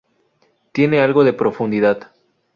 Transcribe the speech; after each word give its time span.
Tiene 0.71 0.99
algo 0.99 1.23
de 1.23 1.31
profundidad. 1.31 2.11